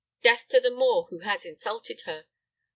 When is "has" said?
1.19-1.45